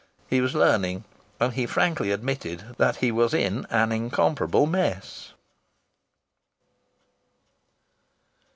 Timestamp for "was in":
3.11-3.67